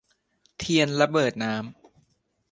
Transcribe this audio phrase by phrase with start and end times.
[0.57, 1.63] เทียนระเบิดน้ำ